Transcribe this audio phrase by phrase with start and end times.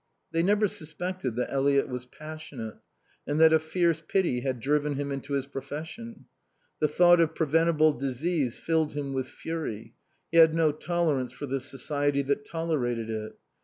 [0.31, 2.77] They never suspected that Eliot was passionate,
[3.27, 6.25] and that a fierce pity had driven him into his profession.
[6.79, 9.93] The thought of preventable disease filled him with fury;
[10.31, 13.37] he had no tolerance for the society that tolerated it.